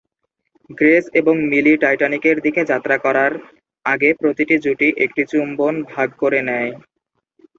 [0.69, 3.31] Grace এবং Millie টাইটানিকের দিকে যাত্রা করার
[3.85, 6.71] আগে প্রতিটি জুটি একটি চুম্বন ভাগ করে নেয়।